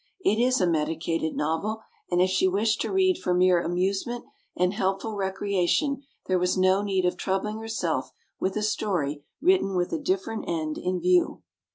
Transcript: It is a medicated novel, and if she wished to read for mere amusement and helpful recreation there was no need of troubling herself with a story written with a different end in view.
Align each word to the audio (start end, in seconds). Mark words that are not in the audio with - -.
It 0.21 0.39
is 0.43 0.59
a 0.59 0.65
medicated 0.65 1.35
novel, 1.35 1.83
and 2.09 2.19
if 2.23 2.31
she 2.31 2.47
wished 2.47 2.81
to 2.81 2.91
read 2.91 3.19
for 3.19 3.35
mere 3.35 3.61
amusement 3.61 4.25
and 4.57 4.73
helpful 4.73 5.15
recreation 5.15 6.01
there 6.25 6.39
was 6.39 6.57
no 6.57 6.81
need 6.81 7.05
of 7.05 7.17
troubling 7.17 7.59
herself 7.59 8.11
with 8.39 8.55
a 8.57 8.63
story 8.63 9.23
written 9.41 9.75
with 9.75 9.93
a 9.93 9.99
different 9.99 10.45
end 10.47 10.79
in 10.79 10.99
view. 10.99 11.43